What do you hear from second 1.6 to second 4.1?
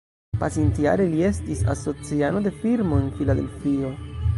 asociano de firmo en Filadelfio.